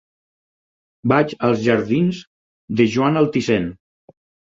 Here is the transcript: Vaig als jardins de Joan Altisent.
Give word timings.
Vaig 1.13 1.35
als 1.49 1.63
jardins 1.69 2.25
de 2.81 2.91
Joan 2.97 3.25
Altisent. 3.25 3.73